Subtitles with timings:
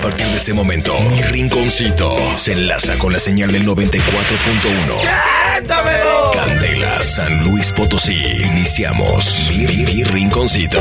[0.00, 6.32] A partir de este momento, mi rinconcito se enlaza con la señal del 94.1.
[6.34, 8.16] Candela, San Luis Potosí.
[8.46, 10.80] Iniciamos mi, mi- mi rinconcito.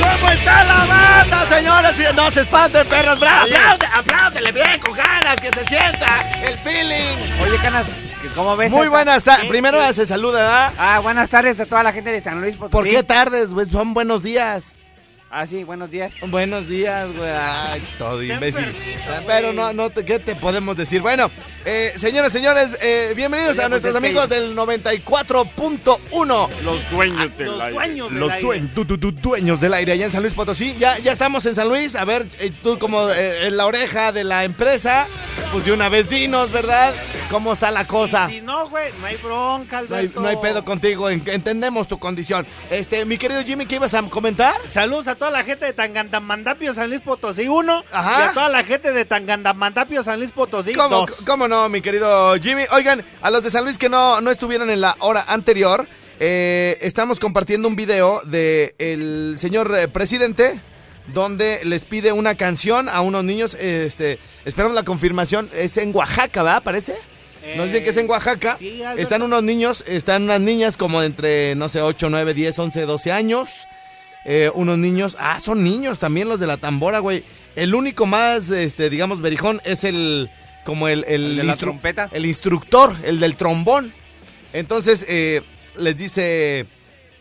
[0.00, 1.96] ¿Cómo está la banda, señores?
[1.98, 3.18] Y no se espanten, perros.
[3.18, 7.16] Bravo, aplaude, apláudele bien, con ganas, que se sienta el feeling.
[7.42, 7.84] Oye, Canas,
[8.36, 8.70] ¿cómo ves?
[8.70, 9.48] Muy buenas tardes.
[9.48, 10.72] Primero se saluda, ¿verdad?
[10.78, 12.70] Ah, buenas tardes a toda la gente de San Luis Potosí.
[12.72, 13.66] ¿Por qué tardes, güey?
[13.66, 14.66] Son buenos días.
[15.36, 16.12] Ah, sí, buenos días.
[16.28, 17.28] Buenos días, güey.
[17.28, 18.66] Ay, todo imbécil.
[19.26, 21.00] Pero no, no, te- ¿qué te podemos decir?
[21.02, 21.28] Bueno,
[21.64, 26.48] eh, señores, señores, eh, bienvenidos a Oye, pues nuestros que- amigos del 94.1.
[26.62, 27.72] Los dueños del aire.
[27.74, 30.76] dueños Los duen- du- du- du- dueños del aire allá en San Luis Potosí.
[30.78, 31.96] Ya, ya estamos en San Luis.
[31.96, 35.08] A ver, eh, tú como eh, en la oreja de la empresa,
[35.50, 36.94] pues de una vez dinos, ¿verdad?
[37.28, 38.28] ¿Cómo está la cosa?
[38.28, 40.20] Si no, güey, no hay bronca, No hay, Alberto.
[40.20, 42.46] no hay pedo contigo, en- entendemos tu condición.
[42.70, 44.54] Este, mi querido Jimmy, ¿qué ibas a comentar?
[44.68, 47.84] Saludos a toda la gente de Tangandamandapio, San Luis Potosí 1.
[47.92, 48.18] Ajá.
[48.18, 51.22] Y a toda la gente de Tangandamandapio, San Luis Potosí ¿Cómo, 2.
[51.26, 52.64] cómo no, mi querido Jimmy?
[52.72, 55.86] Oigan, a los de San Luis que no, no estuvieron en la hora anterior,
[56.20, 60.60] eh, estamos compartiendo un video de el señor eh, presidente
[61.06, 63.54] donde les pide una canción a unos niños.
[63.54, 65.48] este, esperamos la confirmación.
[65.54, 66.62] Es en Oaxaca, ¿verdad?
[66.62, 66.96] Parece.
[67.56, 68.56] Nos dicen que es en Oaxaca.
[68.58, 69.00] sí, Alberto.
[69.00, 73.10] están unos niños, están unas niñas como entre, no sé, 8, 9, 10, 11, 12
[73.10, 73.48] años.
[74.24, 77.24] Eh, unos niños, ah, son niños también los de la tambora, güey.
[77.56, 80.30] El único más, este, digamos, berijón es el,
[80.64, 81.04] como el...
[81.06, 82.08] ¿El de la trompeta?
[82.12, 83.92] El instructor, el del trombón.
[84.52, 85.42] Entonces, eh,
[85.76, 86.66] les dice,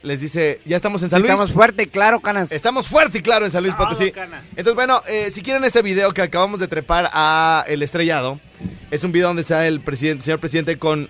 [0.02, 1.32] les dice, ya estamos en San Luis.
[1.32, 2.52] Estamos fuerte y claro, Canas.
[2.52, 4.12] Estamos fuerte y claro en San Luis Potosí.
[4.12, 4.44] canas.
[4.52, 8.40] Entonces, bueno, eh, si quieren este video que acabamos de trepar a El Estrellado,
[8.92, 11.10] es un video donde está el presidente, señor presidente con...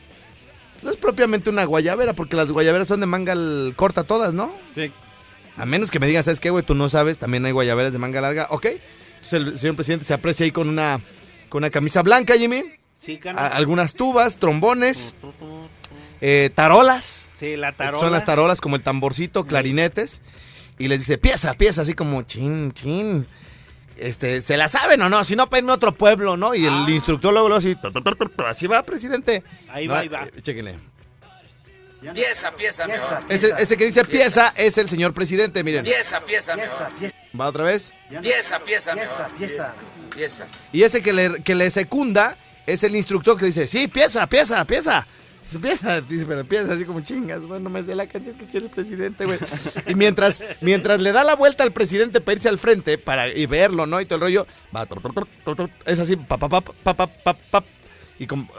[0.81, 3.35] No es propiamente una guayabera, porque las guayaberas son de manga
[3.75, 4.53] corta todas, ¿no?
[4.75, 4.91] Sí.
[5.57, 6.63] A menos que me digas, ¿sabes qué, güey?
[6.63, 8.65] Tú no sabes, también hay guayaberas de manga larga, ¿ok?
[8.65, 10.99] Entonces el señor presidente se aprecia ahí con una,
[11.49, 12.63] con una camisa blanca, Jimmy.
[12.97, 15.15] Sí, a- algunas tubas, trombones,
[16.21, 17.29] eh, tarolas.
[17.35, 17.99] Sí, la tarola.
[17.99, 20.21] Son las tarolas como el tamborcito, clarinetes.
[20.79, 23.27] Y les dice, pieza, pieza, así como chin, chin.
[23.97, 25.23] Este, ¿se la saben o no?
[25.23, 26.55] Si no, en otro pueblo, ¿no?
[26.55, 27.75] Y el instructor luego lo así,
[28.47, 29.43] así va, presidente.
[29.69, 30.23] Ahí No, va, ahí va.
[30.23, 30.79] eh, Chéquenle.
[32.11, 33.23] Pieza, pieza, mi amor.
[33.29, 35.85] Ese, ese que dice pieza es el señor presidente, miren.
[35.85, 36.67] Pieza, pieza, amor.
[37.39, 37.93] Va otra vez.
[38.21, 39.05] Pieza, pieza, amor.
[39.37, 40.45] Pieza.
[40.71, 44.63] Y ese que le, que le secunda es el instructor que dice, sí, pieza, pieza,
[44.65, 45.07] pieza.
[45.43, 48.45] Dice, Pieza, dice, pero pieza así como chingas, bueno, no me sé la canción que
[48.45, 49.37] quiere el presidente, güey.
[49.87, 53.45] Y mientras, mientras le da la vuelta al presidente para irse al frente, para y
[53.45, 53.99] verlo, ¿no?
[53.99, 56.61] Y todo el rollo, va, tor, tor, tor, tor, tor, es así, pa, pa, pa,
[56.61, 57.63] pa, pa, pa, pa,
[58.19, 58.49] y como,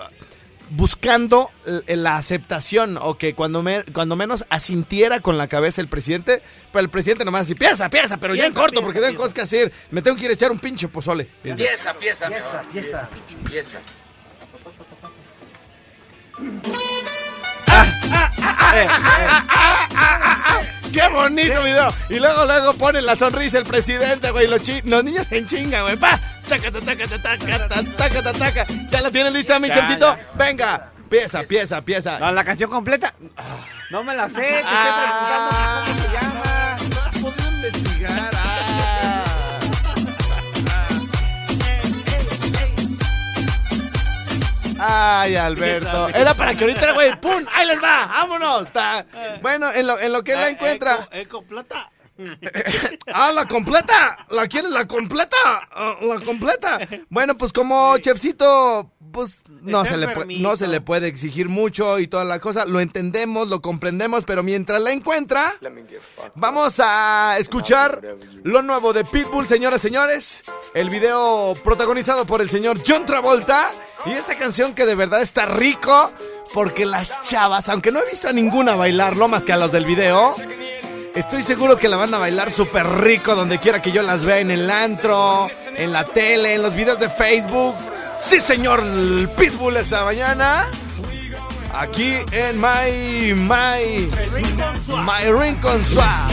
[0.71, 1.51] buscando
[1.87, 6.43] la aceptación o que cuando, me- cuando menos asintiera con la cabeza el presidente,
[6.73, 9.11] pero el presidente nomás así, pieza, pieza, pero ya en Pieza, corto pieza, porque tengo
[9.13, 9.19] pieza.
[9.23, 11.25] cosas que hacer, me tengo que ir a echar un pinche pozole.
[11.43, 12.39] Pieza, pieza, amor.
[12.73, 13.09] Pieza.
[13.49, 13.79] Pieza.
[20.93, 21.93] ¡Qué bonito video!
[22.09, 24.47] Y luego, luego pone la sonrisa el presidente, güey.
[24.47, 25.97] Los, los niños en chinga, güey.
[25.97, 26.21] ¡Pa!
[28.91, 30.17] ¿Ya la tienen lista, mi chefcito?
[30.39, 30.91] ya.
[31.09, 32.19] Pieza, pieza, pieza.
[32.19, 33.15] No, la canción completa.
[33.91, 35.85] No me la sé, te estoy Ah.
[35.85, 36.77] preguntando cómo se llama.
[36.91, 38.31] No has podido investigar.
[38.35, 39.25] Ah.
[44.79, 46.09] Ay, Alberto.
[46.09, 47.43] Era para que ahorita, güey, ¡pum!
[47.55, 48.07] ¡Ahí les va!
[48.07, 48.71] ¡Vámonos!
[48.73, 49.07] Ta-
[49.41, 50.95] Bueno, en lo, en lo que él la encuentra.
[50.95, 51.91] Eco, eco plata.
[53.13, 54.27] ¡Ah, la completa!
[54.31, 55.37] ¿La quieres la completa?
[55.71, 56.79] Ah, ¿La completa?
[57.09, 62.07] Bueno, pues como chefcito, pues no se, le no se le puede exigir mucho y
[62.07, 62.67] toda la cosa.
[62.67, 65.55] Lo entendemos, lo comprendemos, pero mientras la encuentra,
[66.35, 68.01] vamos a escuchar
[68.43, 70.45] lo nuevo de Pitbull, señoras y señores.
[70.75, 73.71] El video protagonizado por el señor John Travolta.
[74.07, 76.13] Y esta canción que de verdad está rico,
[76.53, 79.87] porque las chavas, aunque no he visto a ninguna bailarlo más que a los del
[79.87, 80.35] video,
[81.15, 84.41] Estoy seguro que la van a bailar súper rico donde quiera que yo las vea
[84.41, 87.77] en el antro, en la tele, en los videos de Facebook.
[88.19, 88.83] Sí, señor
[89.37, 90.67] Pitbull esta mañana.
[91.73, 94.11] Aquí en My My
[94.89, 96.31] My Rincon Swap.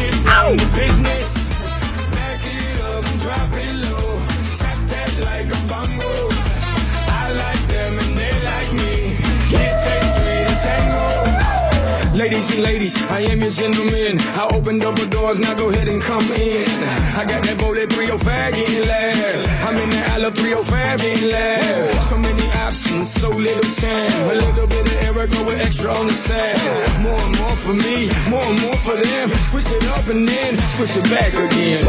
[12.22, 14.20] Ladies and ladies, I am your gentleman.
[14.38, 16.70] I opened up the doors, now go ahead and come in.
[17.18, 19.66] I got that bullet 305 getting left.
[19.66, 22.04] I'm in the Ala 305 getting left.
[22.04, 24.14] So many options, so little time.
[24.30, 26.62] A little bit of Erica with extra on the side.
[27.02, 29.30] More and more for me, more and more for them.
[29.50, 31.82] Switch it up and then switch it back again.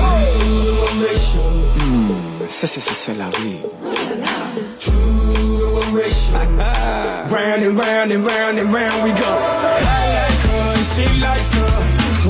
[1.76, 3.60] Mm, c'est, c'est, c'est la vie.
[7.32, 9.91] round and round and round and round we go.
[10.94, 11.74] She likes her.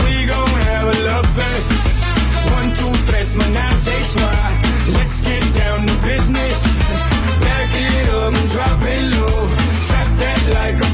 [0.04, 1.72] We gon' have a love fest.
[2.54, 4.50] One, two, tres, menage a trois.
[4.96, 6.58] Let's get down to business.
[7.46, 9.48] Back it up and drop it low.
[9.88, 10.90] Tap that like a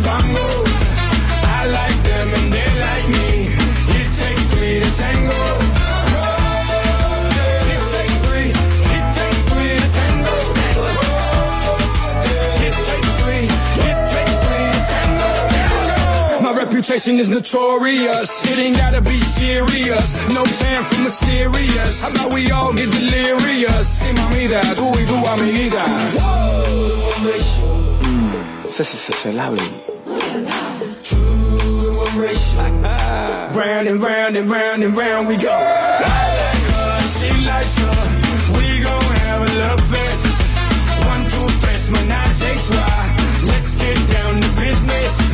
[16.99, 18.45] My reputation is notorious.
[18.45, 20.29] It ain't gotta be serious.
[20.31, 22.03] No time for mysterious.
[22.03, 23.87] How about we all get delirious?
[23.87, 25.85] Sí, mamita, tú y tu amiguita.
[28.03, 29.62] Mm, se, se, se la vi.
[33.55, 35.53] Round and round and round and round we go.
[35.53, 37.95] I like her, she likes her.
[38.59, 40.27] We gon' have a love fest.
[41.06, 41.29] One,
[41.93, 43.47] menage a trois.
[43.47, 45.28] Let's get down to business.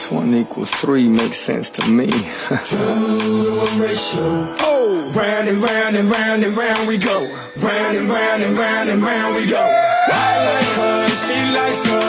[0.00, 2.06] Plus one equals three makes sense to me.
[2.06, 4.54] Two to one ratio.
[4.60, 7.20] oh, round and round and round and round we go.
[7.58, 9.60] Round and round and round and round we go.
[9.60, 12.08] I like her, she likes her.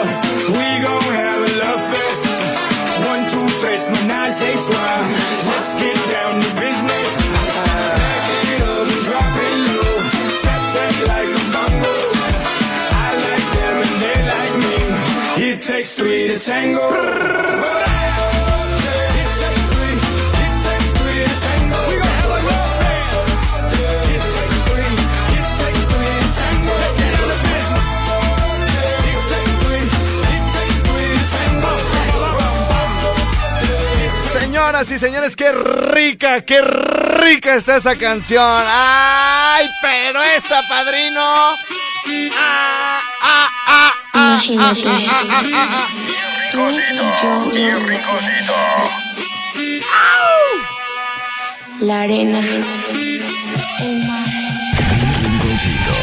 [0.56, 2.26] We gon' have a love fest.
[3.04, 5.31] One, two, tres, menage a trois.
[34.32, 38.64] Señoras y señores, qué rica, qué rica está esa canción.
[38.66, 41.20] ¡Ay, pero esta, padrino!
[41.20, 41.56] ¡Ah,
[42.36, 44.88] ah, ah, ah, Imagínate.
[44.88, 45.88] ah, ah, ah!
[46.52, 47.50] Tú y yo, yo,
[51.80, 54.28] La arena, el mar,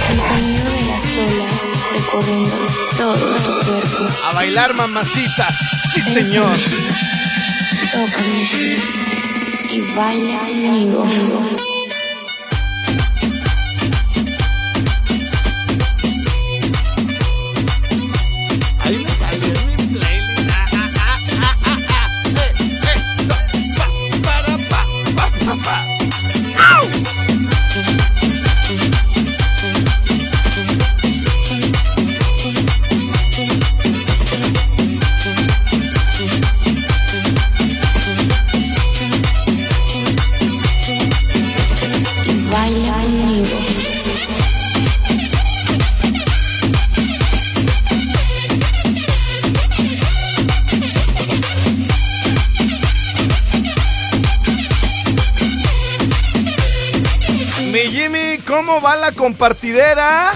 [0.09, 1.63] el sonido de las olas
[1.93, 2.57] recorriendo
[2.97, 4.01] todo tu cuerpo.
[4.25, 5.55] A bailar, mamacitas.
[5.93, 6.57] Sí, señor.
[7.91, 8.47] Tócame
[9.71, 10.39] y baila
[10.93, 11.78] conmigo.
[59.39, 60.33] Compartidera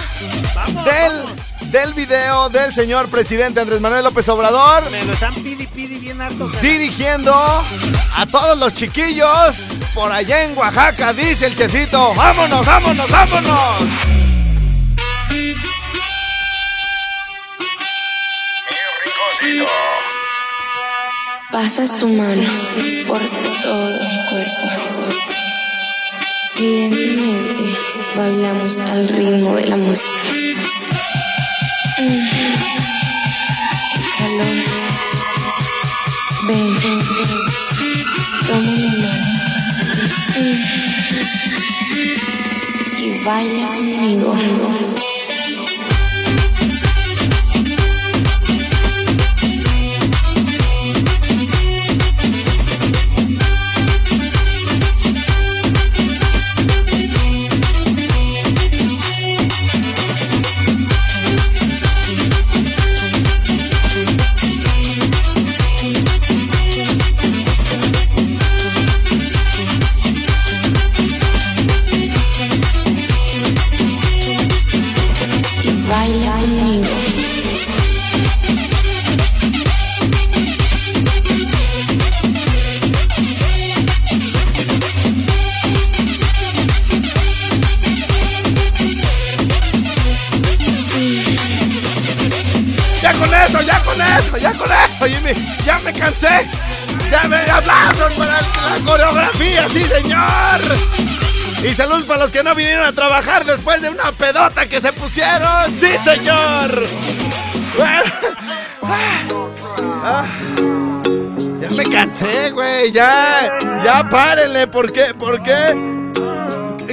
[0.86, 4.89] del, del video del señor presidente Andrés Manuel López Obrador?
[4.91, 6.48] Me lo están pidi pidi bien harto.
[6.48, 6.62] cara.
[6.62, 9.57] Dirigiendo a todos los chiquillos
[9.93, 12.13] por allá en Oaxaca, dice el chefito.
[12.15, 13.60] ¡Vámonos, vámonos, vámonos!
[21.51, 22.50] Pasa su mano
[23.05, 24.74] por todo el cuerpo.
[26.55, 30.10] Evidentemente, bailamos al ritmo de la música.
[32.00, 32.29] Mm.
[33.93, 34.58] Qué calor.
[36.48, 37.29] Ven, ven, ven.
[38.48, 39.27] Toma mi mano.
[40.36, 40.60] Mm.
[43.00, 44.29] Y baila conmigo.
[102.24, 105.77] Los que no vinieron a trabajar después de una pedota que se pusieron.
[105.77, 106.72] Sí, señor.
[107.77, 109.50] Bueno.
[110.06, 110.25] Ah.
[111.60, 112.94] Ya me cansé, güey.
[112.94, 113.51] Ya,
[113.84, 114.68] ya párenle.
[114.68, 115.13] ¿Por qué?
[115.13, 115.75] ¿Por qué?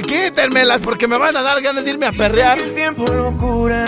[0.05, 2.59] Quítenmelas porque me van a dar ganas de irme a perrear.
[2.59, 3.85] El tiempo locura,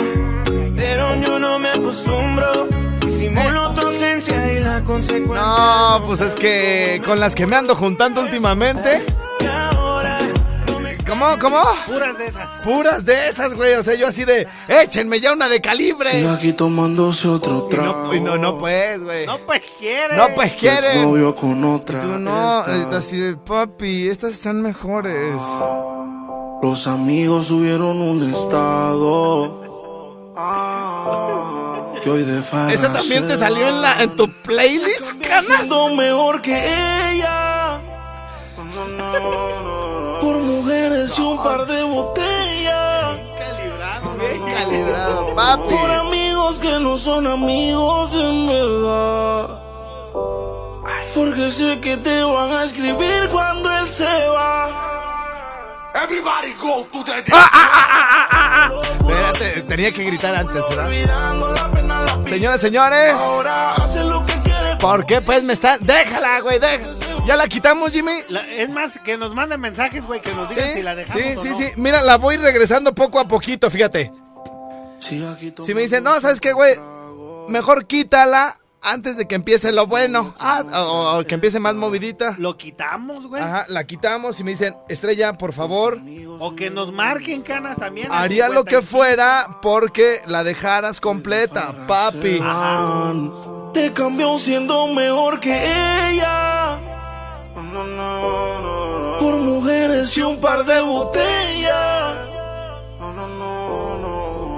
[0.77, 2.69] pero yo no me acostumbro.
[3.01, 5.45] Simulo tu ausencia y la consecuencia.
[5.45, 9.03] No, pues es que con las que me ando juntando últimamente.
[11.13, 11.37] ¿Cómo?
[11.37, 11.61] ¿Cómo?
[11.85, 12.49] Puras de esas.
[12.63, 13.75] Puras de esas, güey.
[13.75, 16.09] O sea, yo así de, échenme ya una de calibre.
[16.09, 18.07] Sigue aquí tomándose otro Y trago.
[18.07, 19.27] no, y no, no, pues, güey.
[19.27, 20.17] No, pues quiere.
[20.17, 21.03] No, pues quieren.
[21.03, 22.01] novio con otra.
[22.01, 25.35] Tú no, eh, así de, papi, estas están mejores.
[26.63, 29.61] Los amigos subieron un estado.
[32.03, 32.39] Que hoy de
[32.73, 35.67] ¿Esa también te salió en, la, en tu playlist, canas?
[35.95, 36.57] Mejor que
[37.11, 37.81] ella.
[40.23, 43.17] Por mujeres y un par de botellas.
[44.19, 45.69] Bien calibrado, papi.
[45.75, 49.59] Por amigos que no son amigos en verdad.
[51.13, 54.69] Porque sé que te van a escribir cuando él se va.
[55.93, 57.19] Everybody go to the
[58.99, 60.87] Espérate, tenía que gritar antes, ¿verdad?
[62.23, 64.75] Pi- Señores, señores, Ahora hace lo que quiere.
[64.77, 65.77] ¿por qué pues me están...?
[65.81, 66.93] Déjala, güey, déjala.
[67.25, 68.11] ¿Ya la quitamos, Jimmy?
[68.29, 71.23] La- es más, que nos manden mensajes, güey, que nos Sí, digan si la dejamos
[71.23, 71.55] sí, o sí, no.
[71.55, 71.65] sí.
[71.77, 74.11] Mira, la voy regresando poco a poquito, fíjate.
[74.97, 76.75] Aquí Si me dicen, no, ¿sabes qué, güey?
[77.49, 80.33] Mejor quítala antes de que empiece lo bueno.
[80.39, 82.35] Ah, o, o que empiece más movidita.
[82.37, 83.41] Lo quitamos, güey.
[83.41, 85.99] Ajá, la quitamos y me dicen, Estrella, por favor,
[86.39, 88.07] O que nos marquen canas también.
[88.11, 88.97] haría lo que 55.
[88.97, 92.41] fuera porque la dejaras completa, papi.
[93.73, 95.51] Te cambió siendo mejor que
[96.11, 96.62] ella.
[99.19, 102.13] Por mujeres y un par de botellas.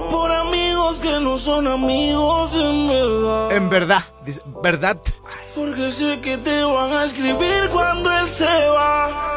[0.09, 3.51] Por amigos que no son amigos en verdad.
[3.51, 4.97] En verdad, dice, ¿verdad?
[5.55, 9.35] Porque sé que te van a escribir cuando él se va.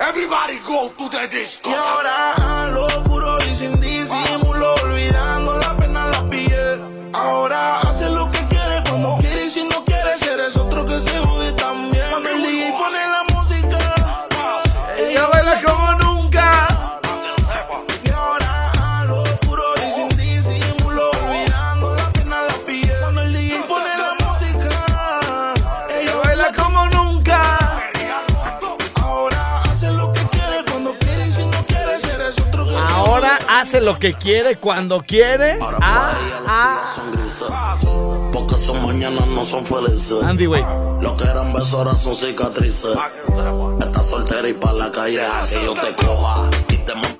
[0.00, 1.68] Everybody go to the disco.
[1.68, 7.10] Y ahora a lo puro y sin disimulo, olvidando la pena en la piel.
[7.12, 7.89] Ahora
[33.60, 35.58] hace lo que quiere cuando quiere.
[35.60, 36.14] Ah,
[36.46, 36.96] ah.
[38.32, 40.22] Porque son mañanas no son felices.
[40.22, 40.64] Andy, güey.
[41.00, 42.96] Lo que eran besos ahora son cicatrices.
[43.80, 46.50] Estás soltera y pa' la calle a que yo te coja.
[46.68, 47.18] Y te monte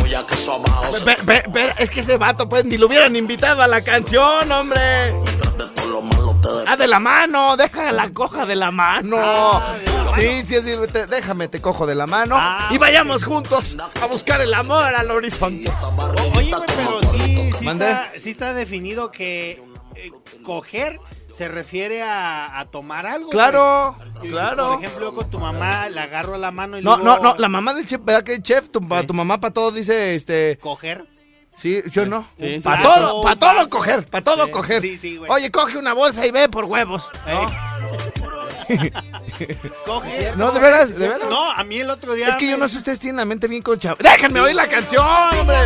[0.00, 0.96] Voy a que eso abajo
[1.78, 5.14] es que ese vato, pues, ni lo hubieran invitado a la canción, hombre.
[6.66, 9.62] Ah, de la mano, déjala coja de la mano.
[10.16, 12.34] Sí, sí, sí, te- déjame, te cojo de la mano.
[12.38, 15.70] Ah, y vayamos juntos a buscar el amor al horizonte.
[16.34, 19.62] Oye, güey, pero sí, sí, está, sí está definido que
[19.94, 20.10] eh,
[20.42, 20.98] coger
[21.30, 23.28] se refiere a, a tomar algo.
[23.30, 24.30] Claro, güey.
[24.30, 24.70] Claro.
[24.76, 27.34] Por ejemplo, yo con tu mamá le agarro la mano y No, le no, no,
[27.36, 28.70] la mamá del chef, ¿verdad que el chef?
[28.70, 31.04] Tu, pa- tu mamá para todo dice, este, Coger.
[31.56, 32.26] sí, sí o no?
[32.38, 32.60] Sí, sí.
[32.60, 33.54] Para todo, para vaso.
[33.58, 34.80] todo coger, para todo coger.
[34.80, 35.30] Sí, sí, güey.
[35.30, 37.04] Oye, coge una bolsa y ve por huevos.
[37.26, 37.46] Eh.
[39.84, 40.32] Coge.
[40.36, 41.28] No, de veras, de veras.
[41.30, 42.28] No, a mí el otro día.
[42.28, 43.94] Es que yo me- no sé, ustedes tienen la mente bien concha.
[43.98, 45.04] Déjenme oír la canción,
[45.38, 45.56] hombre.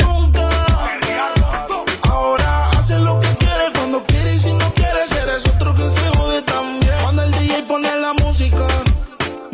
[2.02, 6.19] Ahora hace lo que quiere cuando quiere y si no quiere eres otro que se
[6.19, 6.92] jode también.
[7.02, 8.66] Cuando el DJ pone la música,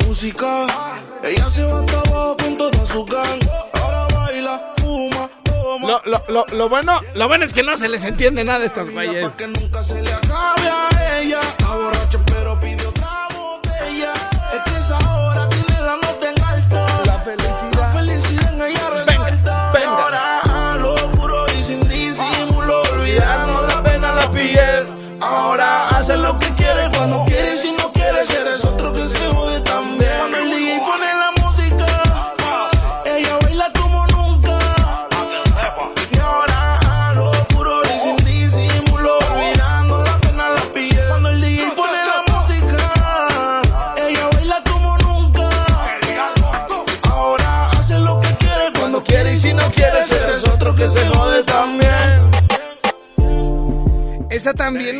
[0.07, 0.67] música,
[1.23, 3.41] ella se va hasta abajo con toda su gang.
[3.75, 5.89] Ahora baila, fuma, toma.
[5.89, 8.67] Lo, lo, lo, lo bueno, lo bueno es que no se les entiende nada a
[8.67, 9.31] estos güeyes.
[9.35, 11.41] Que nunca se le acabe a ella.
[11.41, 12.87] Está borracha pero pide
[25.19, 25.29] piel.
[25.29, 25.76] Ahora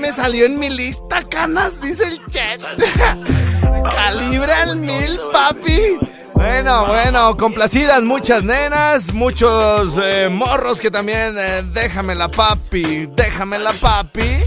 [0.07, 2.61] me salió en mi lista, canas, dice el chat.
[3.97, 5.99] Calibra al mil, papi.
[6.33, 14.45] Bueno, bueno, complacidas muchas nenas, muchos eh, morros que también eh, déjamela papi, déjamela papi.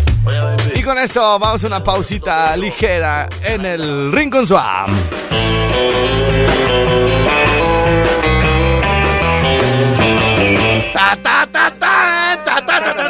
[0.76, 4.90] Y con esto vamos a una pausita ligera en el Rincon Swap.
[10.94, 13.09] ta ta ta ta ta ta ta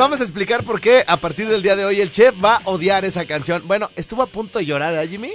[0.00, 2.62] vamos a explicar por qué a partir del día de hoy el chef va a
[2.64, 3.62] odiar esa canción.
[3.66, 5.30] Bueno, estuvo a punto de llorar, ¿eh, Jimmy?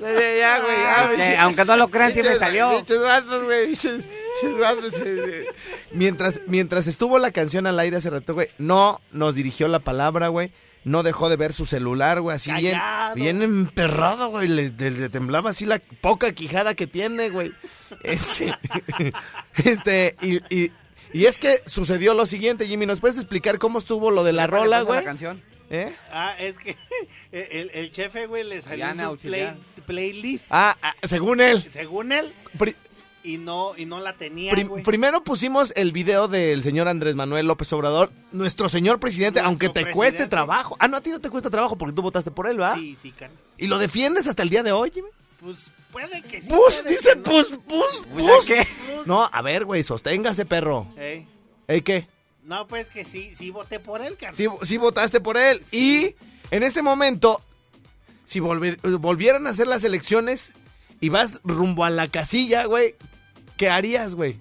[0.00, 2.70] Ya, güey, ya, Eh, aunque no lo crean, sí me Bichos- salió.
[2.78, 4.06] bichos vatos, güey, bichos-
[4.42, 4.92] bichos vatos.
[5.92, 10.28] Mientras, mientras estuvo la canción al aire hace rato, güey, no nos dirigió la palabra,
[10.28, 10.52] güey.
[10.84, 12.80] No dejó de ver su celular, güey, así bien,
[13.16, 14.46] bien emperrado, güey.
[14.48, 17.52] Le, le- le temblaba así la poca quijada que tiene, güey.
[18.04, 18.54] Este,
[19.64, 20.72] este, y, y,
[21.12, 22.86] y es que sucedió lo siguiente, Jimmy.
[22.86, 24.98] ¿Nos puedes explicar cómo estuvo lo de la ¿Cuál le rola, güey?
[25.00, 25.42] la canción?
[25.70, 25.94] ¿Eh?
[26.10, 26.76] Ah, es que
[27.32, 29.54] el, el chefe, güey, le salió Diana, su play-
[29.86, 30.46] playlist.
[30.50, 31.62] Ah, ah, según él.
[31.70, 32.74] Según él, Pri-
[33.24, 34.82] y no, y no la tenía, Prim- güey.
[34.82, 39.66] primero pusimos el video del señor Andrés Manuel López Obrador, nuestro señor presidente, Nuestro aunque
[39.66, 39.94] te presidente.
[39.94, 40.76] cueste trabajo.
[40.78, 42.76] Ah, no, a ti no te cuesta trabajo porque tú votaste por él, ¿verdad?
[42.76, 45.08] Sí, sí, can- Y lo defiendes hasta el día de hoy, Jimmy.
[45.40, 46.48] Pues puede que sí.
[46.48, 47.22] Pus, puede dice que no.
[47.22, 48.46] pus, pus, Pues, pus.
[48.46, 48.66] ¿qué?
[49.06, 50.86] No, a ver, güey, sosténgase, perro.
[50.96, 51.26] Ey.
[51.66, 52.06] ¿Ey, qué?
[52.44, 54.34] No, pues que sí, sí voté por él, carnal.
[54.34, 55.62] Sí, sí votaste por él.
[55.70, 56.14] Y
[56.50, 57.42] en ese momento,
[58.24, 60.52] si volver- volvieran a hacer las elecciones
[61.00, 62.94] y vas rumbo a la casilla, güey,
[63.58, 64.36] ¿qué harías, güey?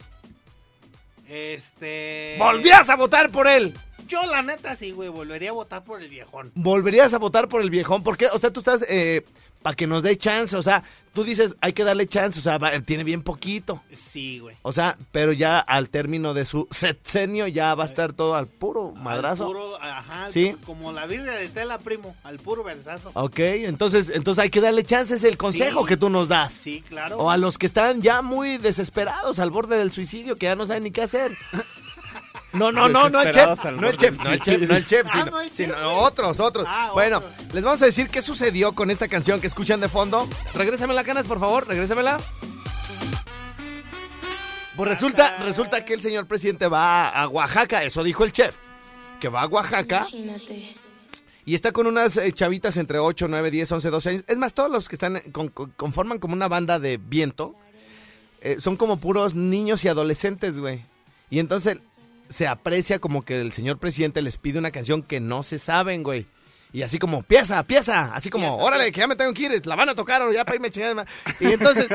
[1.27, 2.35] Este.
[2.39, 3.73] Volvías a votar por él.
[4.07, 6.51] Yo, la neta, sí, güey, volvería a votar por el viejón.
[6.55, 8.03] volverías a votar por el viejón.
[8.03, 8.27] ¿Por qué?
[8.27, 8.85] O sea, tú estás
[9.61, 10.55] para que nos dé chance.
[10.55, 10.81] O sea,
[11.17, 12.37] tú dices, hay que darle chance.
[12.39, 13.81] O sea, va- tiene bien poquito.
[13.91, 14.55] Sí, güey.
[14.61, 18.45] O sea, pero ya al término de su sexenio ya va a estar todo al
[18.45, 19.45] puro madrazo.
[19.45, 20.55] Al puro, ajá, Sí.
[20.63, 23.09] como la Biblia de Tela, primo, al puro versazo.
[23.15, 25.15] Ok, entonces, entonces hay que darle chance.
[25.15, 25.87] Es el consejo Sí.
[25.87, 26.53] que tú nos das.
[26.53, 27.17] Sí, claro.
[27.17, 30.67] O a los que están ya muy desesperados al borde del suicidio, que ya no
[30.67, 31.31] saben ni qué hacer.
[32.53, 33.63] No, no, no, no el chef.
[33.65, 35.83] No el chef, no el chef, no el chef, Ah, sino, no el sino chef.
[35.85, 36.65] otros, otros.
[36.67, 37.53] Ah, bueno, otros.
[37.53, 40.27] les vamos a decir qué sucedió con esta canción que escuchan de fondo.
[40.55, 42.19] Regrésamela, canas, por favor, regrésamela.
[44.75, 48.57] Pues resulta, resulta que el señor presidente va a Oaxaca, eso dijo el chef.
[49.19, 50.75] Que va a Oaxaca Imagínate.
[51.45, 54.23] y está con unas eh, chavitas entre 8, 9, 10, 11, 12 años.
[54.27, 57.55] Es más, todos los que están con- con- conforman como una banda de viento.
[58.41, 60.85] eh, son como puros niños y adolescentes, güey.
[61.31, 61.79] Y entonces
[62.29, 66.03] se aprecia como que el señor presidente les pide una canción que no se saben,
[66.03, 66.27] güey.
[66.73, 69.65] Y así como, pieza, pieza, así como, Pieza, órale, que ya me tengo que ir,
[69.65, 71.07] la van a tocar o ya para irme a chingar.
[71.39, 71.87] Y entonces,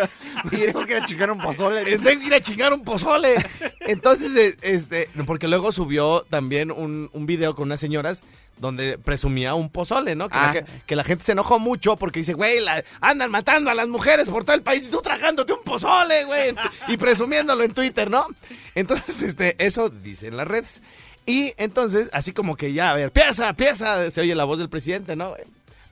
[0.50, 1.82] y, Tengo que ir a chingar un pozole.
[1.94, 3.34] es tengo que ir a chingar un pozole.
[3.80, 8.22] Entonces, eh, este, porque luego subió también un, un video con unas señoras
[8.56, 10.28] donde presumía un pozole, ¿no?
[10.28, 10.64] Que, la, Ah.
[10.86, 14.28] que la gente se enojó mucho porque dice, güey, la- andan matando a las mujeres
[14.28, 16.54] por todo el país y tú tragándote un pozole, güey.
[16.88, 18.26] Y presumiéndolo en Twitter, ¿no?
[18.74, 20.80] Entonces, este, eso dicen las redes.
[21.26, 24.68] Y entonces, así como que ya, a ver, pieza, pieza, se oye la voz del
[24.68, 25.34] presidente, ¿no?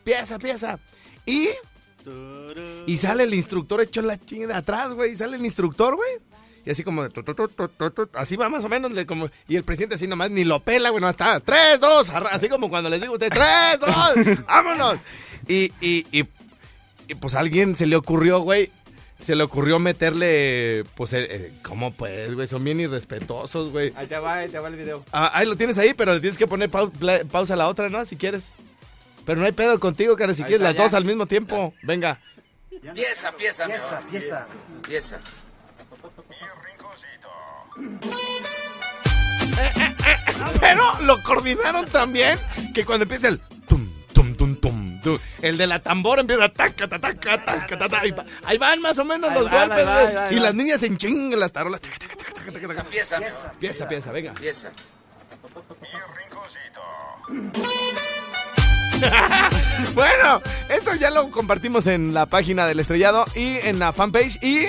[0.05, 0.79] Pieza, pieza.
[1.27, 1.49] Y
[2.87, 5.13] y sale el instructor hecho la chingada atrás, güey.
[5.13, 6.11] Y sale el instructor, güey.
[6.65, 8.93] Y así como, de tu, tu, así va más o menos.
[8.93, 11.01] le como, y el presidente así nomás ni lo pela, güey.
[11.01, 14.97] No está, tres, dos, así como cuando les digo a ustedes, tres, dos, vámonos.
[15.49, 16.27] Y, y, y,
[17.09, 18.71] y, pues a alguien se le ocurrió, güey.
[19.23, 22.47] Se le ocurrió meterle, pues, eh, eh, ¿cómo pues, güey?
[22.47, 23.93] Son bien irrespetuosos, güey.
[23.95, 25.05] Ahí te va, ahí te va el video.
[25.13, 27.69] Ah, ahí lo tienes ahí, pero le tienes que poner pau- pla- pausa a la
[27.69, 28.05] otra, ¿no?
[28.05, 28.43] Si quieres.
[29.27, 30.83] Pero no hay pedo contigo, cara, si Ahí quieres está, las ya.
[30.85, 31.75] dos al mismo tiempo.
[31.83, 32.19] Venga.
[32.95, 34.47] Pieza, pieza, Pieza, pieza.
[34.89, 35.19] Pieza.
[40.61, 42.39] Pero lo coordinaron también
[42.75, 43.80] que cuando empieza el tum,
[45.43, 48.99] el de la tambor empieza taca, taca, taca, taca, taca, ahí, va- ahí van más
[48.99, 50.43] o menos Ahí los golpes, va, va, y va.
[50.43, 51.81] las niñas en ching, las tarolas.
[51.81, 52.85] taca, taca, taca, taca, taca, taca.
[52.85, 53.19] Pieza.
[53.59, 54.33] Pieza, pieza, venga.
[54.35, 54.71] Pieza.
[59.95, 64.39] Bueno, esto ya lo compartimos en la página del estrellado y en la fanpage.
[64.43, 64.67] Y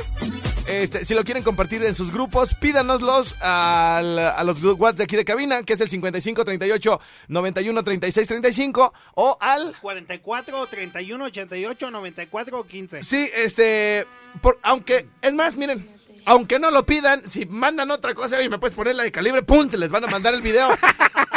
[0.67, 5.15] este, si lo quieren compartir en sus grupos, pídanoslos al- a los WhatsApp de aquí
[5.15, 11.91] de cabina, que es el 55 38 91 36 35 o al 44, 31, 88,
[11.91, 13.03] 94, 15.
[13.03, 14.05] Sí, este.
[14.41, 16.00] por- aunque, es más, miren.
[16.25, 19.41] Aunque no lo pidan, si mandan otra cosa, oye, me puedes poner la de calibre,
[19.43, 19.69] ¡pum!
[19.69, 20.69] Te les van a mandar el video.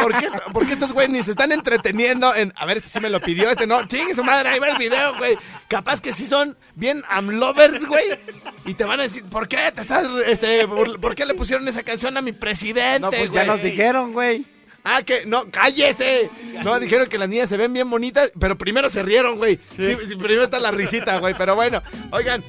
[0.01, 3.09] Porque, esto- porque estos güeyes ni se están entreteniendo en, a ver, este sí me
[3.11, 5.39] lo pidió, este no, chingue su madre, ahí va el video, güey.
[5.69, 8.19] Capaz que sí son bien amlovers, güey.
[8.67, 11.67] Y te van a decir, ¿por qué te estás, este, por, por qué le pusieron
[11.69, 13.33] esa canción a mi presidente, No, pues güey?
[13.47, 14.47] ya nos dijeron, güey.
[14.87, 16.29] Ah, que no, cállese.
[16.63, 19.59] No, dijeron que las niñas se ven bien bonitas, pero primero se rieron, güey.
[19.77, 21.33] Sí, sí, primero está la risita, güey.
[21.39, 22.45] Pero bueno, oigan.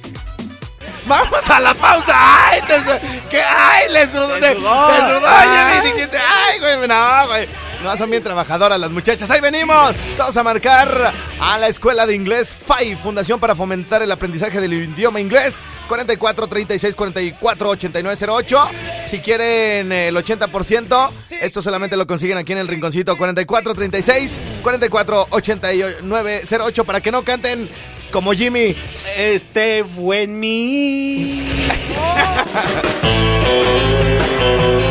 [1.06, 2.14] Vamos a la pausa.
[2.16, 2.60] ¡Ay!
[2.62, 2.74] Te
[3.30, 3.40] ¿Qué?
[3.40, 3.92] ¡Ay!
[3.92, 4.28] Le sudó.
[4.40, 5.92] Te, sudó, Jimmy.
[5.92, 6.88] Dijiste, ¡ay, güey!
[6.88, 7.48] No, güey.
[7.84, 9.30] No, son bien trabajadoras las muchachas.
[9.30, 9.94] ¡Ahí venimos!
[10.18, 14.72] Vamos a marcar a la Escuela de Inglés FAI, Fundación para Fomentar el Aprendizaje del
[14.72, 15.56] Idioma Inglés.
[15.86, 18.68] 44 36 44 89 08.
[19.04, 23.16] Si quieren eh, el 80%, esto solamente lo consiguen aquí en el rinconcito.
[23.16, 27.68] 44 36 44 89 08 para que no canten
[28.16, 28.74] como Jimmy.
[29.14, 31.38] Este fue en.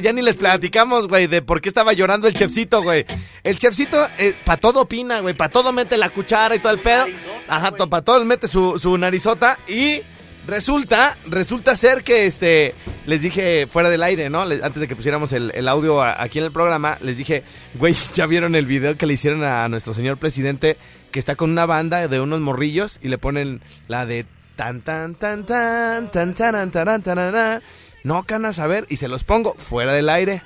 [0.00, 3.04] ya ni les platicamos, güey, de por qué estaba llorando el chefcito, güey.
[3.42, 6.80] El chefcito, eh, para todo opina, güey, para todo mete la cuchara y todo el
[6.80, 7.06] pedo.
[7.48, 10.00] Ajá, para todo mete su, su narizota y
[10.48, 12.74] resulta, resulta ser que, este,
[13.06, 14.40] les dije fuera del aire, ¿no?
[14.42, 18.54] Antes de que pusiéramos el, audio aquí en el programa, les dije, güey, ¿ya vieron
[18.54, 20.76] el video que le hicieron a nuestro señor presidente?
[21.10, 25.14] Que está con una banda de unos morrillos y le ponen la de tan tan
[25.14, 27.62] tan tan tan tan tan tan tan tan
[28.04, 30.42] no canas a ver y se los pongo fuera del aire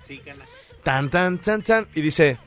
[0.83, 2.39] tan tan tan tan y dice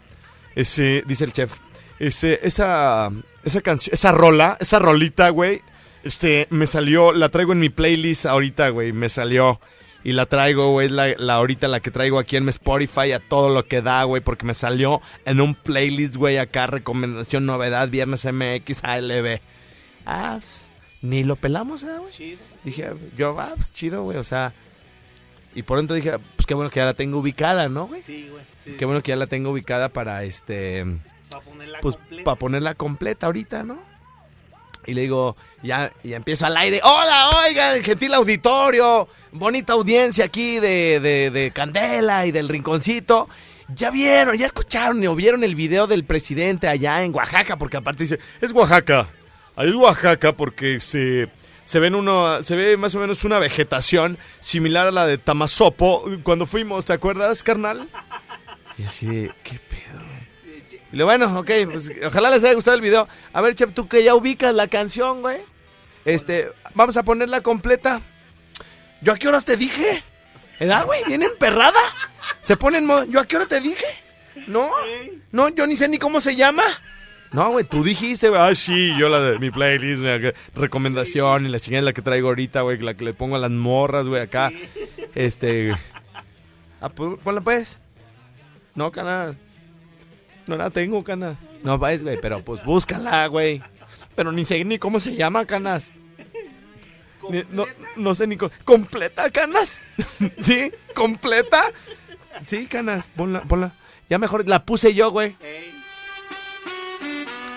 [0.55, 1.53] ese dice el chef
[1.99, 3.09] ese esa
[3.43, 5.61] esa canción esa rola esa rolita güey
[6.03, 9.59] este me salió la traigo en mi playlist ahorita güey me salió
[10.05, 13.19] y la traigo, güey, la, la ahorita la que traigo aquí en mi Spotify a
[13.19, 17.89] todo lo que da, güey, porque me salió en un playlist, güey, acá, recomendación, novedad,
[17.89, 19.39] Viernes MX, ALB.
[20.05, 20.67] Ah, pues,
[21.01, 22.37] ni lo pelamos, ¿eh, güey?
[22.63, 24.53] Dije, yo, ah, pues chido, güey, o sea.
[25.55, 28.03] Y por dentro dije, pues qué bueno que ya la tengo ubicada, ¿no, güey?
[28.03, 28.43] Sí, güey.
[28.65, 28.73] sí.
[28.77, 30.85] Qué bueno que ya la tengo ubicada para este.
[31.29, 32.23] Pa' ponerla Pues completa.
[32.23, 33.79] para ponerla completa ahorita, ¿no?
[34.85, 36.79] Y le digo, ya, y empiezo al aire.
[36.83, 39.07] Hola, oigan, gentil auditorio.
[39.31, 43.27] Bonita audiencia aquí de, de, de Candela y del Rinconcito.
[43.73, 48.03] Ya vieron, ya escucharon o vieron el video del presidente allá en Oaxaca, porque aparte
[48.03, 49.07] dice, es Oaxaca.
[49.55, 51.29] Ahí es Oaxaca porque se,
[51.65, 56.06] se ven uno, se ve más o menos una vegetación similar a la de Tamazopo
[56.23, 57.89] cuando fuimos, ¿te acuerdas, carnal?
[58.78, 59.99] Y así de, ¿qué pedo,
[61.04, 63.06] bueno, ok, pues ojalá les haya gustado el video.
[63.34, 65.39] A ver, chef, tú que ya ubicas la canción, güey.
[66.06, 67.99] Este, vamos a ponerla completa.
[69.01, 70.01] ¿Yo a qué horas te dije?
[70.60, 71.04] ¿Edad, güey?
[71.04, 71.82] ¿Viene emperrada?
[72.41, 73.86] Se pone en modo, ¿yo a qué hora te dije?
[74.47, 74.69] No,
[75.32, 76.63] no, yo ni sé ni cómo se llama.
[77.35, 78.41] No, güey, tú dijiste, güey.
[78.41, 80.01] Ah, sí, yo la de mi playlist,
[80.55, 83.51] recomendación y la chingada la que traigo ahorita, güey, la que le pongo a las
[83.51, 84.53] morras, güey, acá.
[85.15, 85.75] Este.
[86.79, 87.77] Ah, pues, ponla pues.
[88.73, 89.35] No, canas.
[90.47, 91.37] No la tengo, canas.
[91.61, 93.61] No, pues, güey, pero pues búscala, güey.
[94.15, 95.91] Pero ni sé ni cómo se llama, canas.
[97.29, 97.65] Ni- no,
[97.97, 98.37] no sé ni...
[98.37, 99.81] co- ¿Completa, canas?
[100.39, 100.71] ¿Sí?
[100.93, 101.63] ¿Completa?
[102.45, 103.73] Sí, canas, ponla, ponla.
[104.09, 105.35] Ya mejor la puse yo, güey.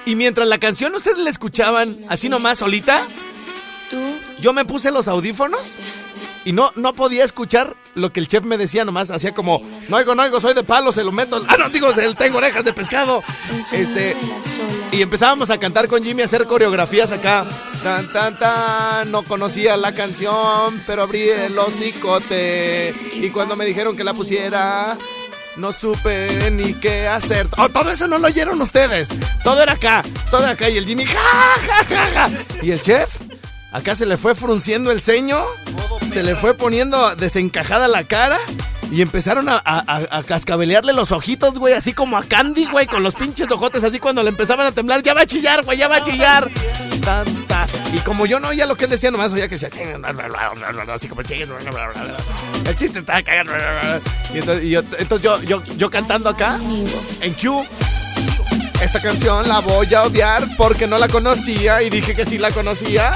[0.08, 3.06] Y mientras la canción ustedes la escuchaban así nomás solita,
[4.40, 5.74] yo me puse los audífonos
[6.46, 9.10] y no, no podía escuchar lo que el chef me decía nomás.
[9.10, 11.44] Hacía como, no oigo, no oigo, soy de palo, se lo meto.
[11.46, 13.22] Ah, no, digo, tengo orejas de pescado.
[13.70, 14.16] Este,
[14.92, 17.44] y empezábamos a cantar con Jimmy, a hacer coreografías acá.
[17.82, 22.94] Tan, tan, tan, no conocía la canción, pero abrí el hocicote.
[23.12, 24.96] Y cuando me dijeron que la pusiera,
[25.58, 27.48] no supe ni qué hacer.
[27.58, 29.10] Oh, todo eso no lo oyeron ustedes.
[29.42, 30.70] Todo era acá, todo era acá.
[30.70, 32.28] Y el Jimmy, ja.
[32.62, 33.10] Y el chef,
[33.72, 35.44] acá se le fue frunciendo el ceño,
[36.12, 38.38] se le fue poniendo desencajada la cara.
[38.90, 42.86] Y empezaron a, a- a- a cascabelearle los ojitos, güey, así como a Candy, güey,
[42.86, 45.76] con los pinches ojotes, así cuando le empezaban a temblar, ya va a chillar, güey,
[45.76, 46.48] ya va a chillar.
[47.04, 47.66] Tan, ta.
[47.92, 49.68] Y como yo no oía lo que él decía, nomás oía que decía,
[50.94, 51.20] así como
[52.66, 53.52] el chiste estaba cagando.
[54.32, 56.58] Y entonces, y yo, entonces yo, yo, yo cantando acá,
[57.20, 57.64] en Q.
[58.82, 62.50] Esta canción la voy a odiar porque no la conocía y dije que sí la
[62.52, 63.12] conocía.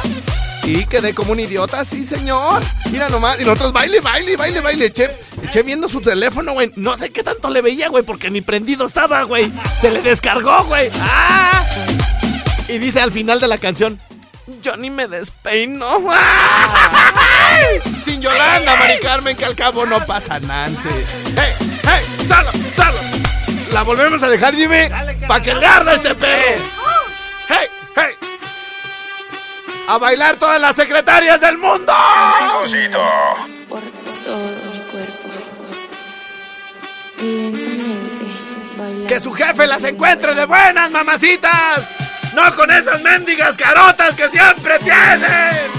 [0.64, 2.62] Y quedé como un idiota, sí, señor.
[2.90, 3.40] Mira nomás.
[3.40, 4.92] Y nosotros baile, baile, baile, baile.
[4.92, 5.10] Che,
[5.50, 6.72] che viendo su teléfono, güey.
[6.76, 9.52] No sé qué tanto le veía, güey, porque ni prendido estaba, güey.
[9.80, 10.90] Se le descargó, güey.
[11.00, 11.64] ¡Ah!
[12.68, 14.00] Y dice al final de la canción,
[14.62, 15.86] Yo ni me despeino.
[16.10, 17.80] ¡Ay!
[18.04, 20.88] Sin Yolanda, Mari Carmen, que al cabo no pasa Nancy.
[21.36, 22.04] ¡Hey, hey!
[22.28, 22.98] ¡Solo, solo!
[23.72, 24.88] La volvemos a dejar, Jimmy,
[25.26, 26.62] para que le arda este perro.
[27.48, 28.31] ¡Hey, hey!
[29.92, 31.92] ¡A bailar todas las secretarias del mundo!
[32.40, 32.98] Rinconcito.
[33.68, 33.80] por
[34.24, 35.28] todo el cuerpo.
[37.18, 38.24] Lentamente
[38.78, 39.06] bailando.
[39.06, 41.90] ¡Que su jefe las encuentre de buenas, mamacitas!
[42.34, 45.70] ¡No con esas mendigas carotas que siempre tienen!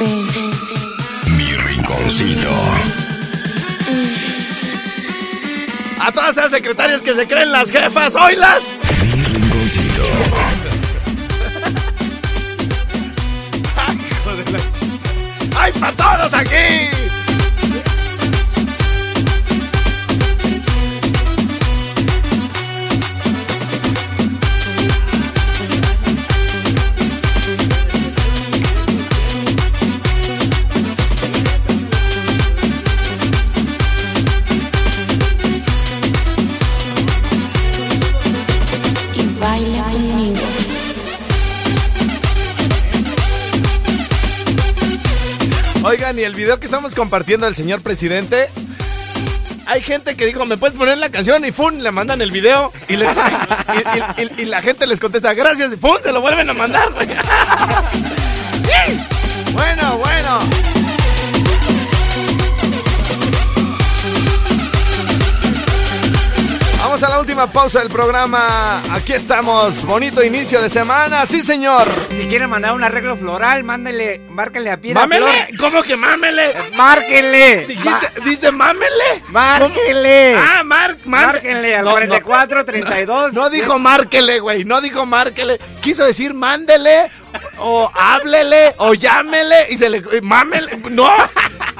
[0.00, 2.50] Ven, Mi rinconcito.
[6.00, 8.64] A todas esas secretarias que se creen las jefas, oílas.
[9.00, 10.31] Mi rinconcito.
[15.62, 16.91] ¡Ay, para todos aquí!
[46.42, 48.48] Video que estamos compartiendo del señor presidente.
[49.66, 51.44] Hay gente que dijo, ¿me puedes poner la canción?
[51.44, 51.84] Y ¡fun!
[51.84, 52.72] Le mandan el video.
[52.88, 55.72] Y, la gente les contesta, gracias.
[55.72, 55.98] Y ¡fun!
[56.02, 56.90] Se lo vuelven a mandar.
[59.54, 60.71] bueno, bueno.
[67.02, 68.80] Vamos a la última pausa del programa.
[68.92, 69.84] Aquí estamos.
[69.84, 71.26] Bonito inicio de semana.
[71.26, 71.88] Sí, señor.
[72.16, 75.46] Si quieren mandar un arreglo floral, mándenle, márquenle a Piedra ¡Mámele!
[75.48, 75.58] Flor.
[75.58, 76.54] ¿Cómo que mámele?
[76.76, 77.66] ¡Márquenle!
[77.66, 79.24] ¿Dijiste, ¿Dice mámele?
[79.30, 80.36] ¡Márquenle!
[80.38, 81.94] Ah, mar, mar- Márquenle al No, no.
[81.96, 83.32] 44, 32.
[83.32, 84.64] No dijo márquele, güey.
[84.64, 85.58] No dijo márquele.
[85.80, 87.10] Quiso decir mándele,
[87.58, 89.98] o háblele, o llámele, y se le.
[89.98, 90.76] y Mámele.
[90.90, 91.10] No.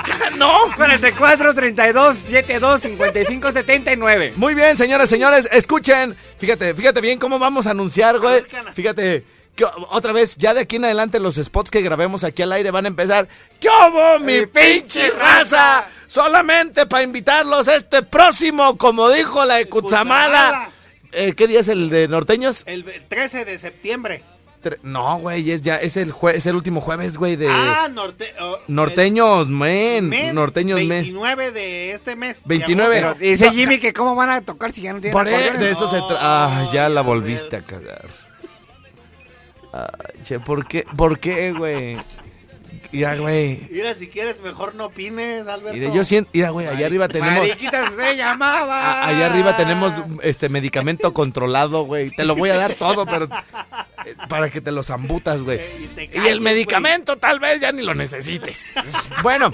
[0.37, 0.75] No.
[0.77, 4.33] 44, 32, 72, 55, 79.
[4.37, 5.49] Muy bien, señoras, señores.
[5.53, 6.17] Escuchen.
[6.38, 8.45] Fíjate, fíjate bien cómo vamos a anunciar, güey.
[8.75, 9.25] Fíjate.
[9.55, 12.71] que otra vez, ya de aquí en adelante los spots que grabemos aquí al aire
[12.71, 13.29] van a empezar.
[13.61, 15.87] ¿Qué hubo, mi pinche raza?
[16.07, 19.69] Solamente para invitarlos este próximo, como dijo la de.
[19.69, 20.71] Cutzamala.
[21.12, 22.62] Eh, ¿Qué día es el de norteños?
[22.65, 24.23] El 13 de septiembre.
[24.62, 27.88] Tre- No, güey, es ya, es el jue- es el último jueves, güey, de ah,
[27.92, 30.88] norte, oh, norteños, el men, mes norteños, men.
[30.88, 32.42] 29 de este mes.
[32.44, 32.94] 29.
[32.94, 35.61] Pero dice Jimmy que cómo van a tocar si ya no tienen Por acordeones.
[35.61, 36.18] de eso se trata.
[36.20, 38.07] Ah, ya la volviste a cagar.
[39.72, 40.85] Ay, che, ¿por qué?
[40.96, 41.96] ¿Por qué, güey?
[42.92, 43.66] Mira, güey.
[43.70, 45.79] Mira, si quieres, mejor no opines, Alberto.
[45.79, 49.01] Mira, yo siento, mira, güey, allá arriba tenemos Mariquita se llamaba.
[49.03, 52.11] a- allá arriba tenemos este medicamento controlado, güey.
[52.11, 53.29] Te lo voy a dar todo, pero
[54.29, 55.61] para que te lo zambutas, güey.
[55.83, 58.67] Y te Y el medicamento tal vez ya ni lo necesites.
[59.23, 59.53] bueno,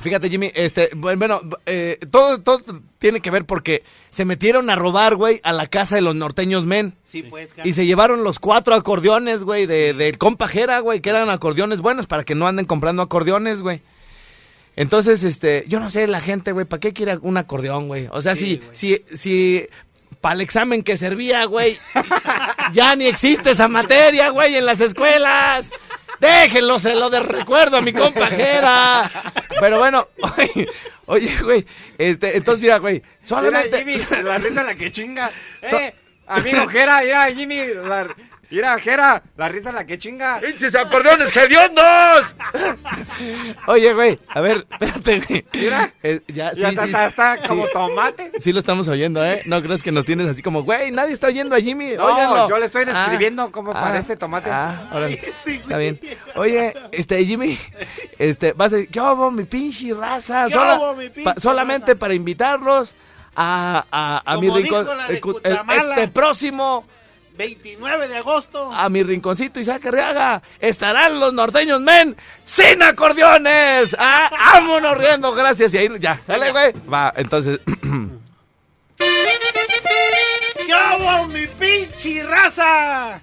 [0.00, 2.62] fíjate Jimmy, este, bueno, eh, todo, todo
[2.98, 6.66] tiene que ver porque se metieron a robar, güey, a la casa de los norteños
[6.66, 6.94] men.
[7.04, 11.30] Sí, pues, Y se llevaron los cuatro acordeones, güey, de, del compajera, güey, que eran
[11.30, 13.82] acordeones buenos para que no anden comprando acordeones, güey.
[14.78, 18.06] Entonces, este, yo no sé, la gente, güey, ¿para qué quiere un acordeón, güey?
[18.12, 19.66] O sea, si, si, si,
[20.20, 21.78] para el examen que servía, güey,
[22.72, 25.70] ya ni existe esa materia, güey, en las escuelas.
[26.20, 29.08] Déjenlo, se lo de recuerdo a mi compajera.
[29.60, 30.68] Pero bueno, oye,
[31.06, 33.78] oye, güey, este, entonces mira, güey, Mira, solamente...
[33.78, 35.30] Jimmy, la risa la que chinga.
[35.68, 35.94] So- Eh,
[36.26, 38.08] amigo Jera, mira, Jimmy, la,
[38.50, 40.40] mira, Jera, la risa la que chinga.
[40.40, 42.34] ¡Pinches acordeones hediondos!
[43.66, 45.46] Oye, güey, a ver, espérate, güey.
[45.52, 45.92] Mira.
[46.02, 46.88] Eh, ya, sí, Ya está, sí.
[46.88, 48.32] está, está como tomate.
[48.40, 49.42] Sí lo estamos oyendo, ¿eh?
[49.46, 52.48] No crees que nos tienes así como, güey, nadie está oyendo a Jimmy, No, óiganlo.
[52.48, 54.50] yo le estoy Ah, describiendo cómo parece tomate.
[54.50, 56.00] Ah, órale, está bien.
[56.36, 57.58] Oye, este, Jimmy,
[58.18, 60.46] este, vas a decir, ¿qué hubo, mi pinche raza?
[60.46, 61.98] ¿Qué Sola- hubo, mi pinche pa- solamente raza?
[61.98, 62.94] para invitarlos
[63.36, 64.84] a, a, a mi Como rincón.
[64.84, 66.86] dijo la de el el- este próximo
[67.38, 68.70] 29 de agosto.
[68.72, 73.96] a mi rinconcito Isaac Arriaga estarán los norteños men sin acordeones.
[73.98, 75.72] Ah, vámonos riendo, gracias.
[75.74, 76.72] Y ahí ya, sale, güey.
[76.92, 77.60] Va, entonces.
[78.98, 83.20] ¿Qué hubo, mi pinche raza?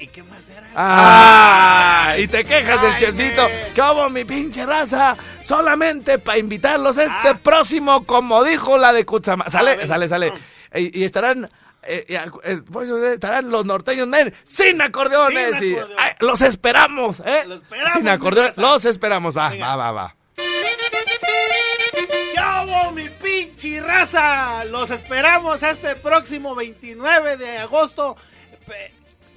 [0.00, 0.66] ¿Y qué más era?
[0.74, 2.14] ¡Ah!
[2.18, 3.48] Y te quejas del chefcito.
[3.74, 5.16] ¿Qué hubo, mi pinche raza?
[5.44, 7.38] Solamente para invitarlos este Ah.
[7.42, 9.44] próximo, como dijo la de Cutzama.
[9.50, 9.86] Sale, ver.
[9.88, 10.32] sale, sale.
[10.74, 11.48] Y, y estarán.
[11.88, 15.58] Eh, eh, pues, estarán los norteños men sin acordeones.
[15.58, 15.96] Sin y- acordeones.
[15.98, 17.44] ay, los esperamos, ¿eh?
[17.46, 18.56] Los esperamos, sin acordeones.
[18.56, 19.36] Los esperamos.
[19.36, 19.76] Va, Venga.
[19.76, 20.16] va, va, va.
[20.36, 20.42] ¿Qué
[22.64, 24.64] hubo, mi pinche raza?
[24.66, 28.16] Los esperamos este próximo 29 de agosto.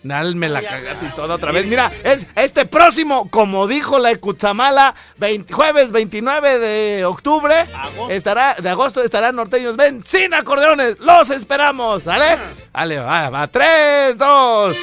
[0.03, 1.67] Nal me la cagaste y todo otra vez.
[1.67, 7.67] Mira, es este próximo, como dijo la Ecuzamala, 20 jueves 29 de octubre,
[8.09, 9.75] estará, de agosto estarán norteños.
[9.75, 12.37] Ven, sin acordeones, los esperamos, ¿sale?
[12.71, 14.77] Vale, va, va, 3, 2.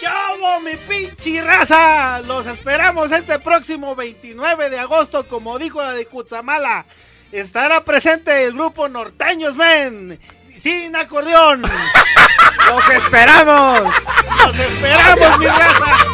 [0.00, 2.20] ¡Chavo, mi pinche raza!
[2.20, 6.86] Los esperamos este próximo 29 de agosto, como dijo la de Cutzamala.
[7.32, 10.20] Estará presente el grupo Norteños Men,
[10.58, 11.62] sin acordeón.
[12.68, 13.82] ¡Los esperamos!
[14.44, 16.06] ¡Los esperamos, mi raza!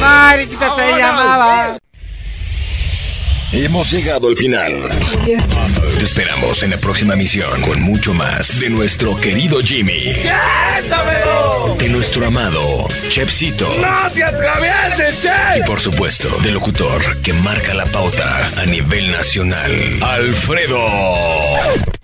[0.00, 1.78] Mariquita se llamaba.
[3.52, 4.72] Hemos llegado al final.
[5.98, 10.12] Te esperamos en la próxima misión con mucho más de nuestro querido Jimmy.
[11.78, 13.70] De nuestro amado Chepsito.
[13.80, 15.60] ¡No te atravieses, Che!
[15.60, 20.76] Y por supuesto, del locutor que marca la pauta a nivel nacional, Alfredo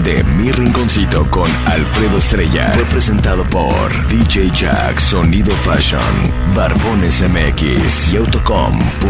[0.03, 8.13] de Mi Rinconcito con Alfredo Estrella fue presentado por DJ Jack Sonido Fashion, Barbones MX
[8.13, 9.05] y Autocom.mx.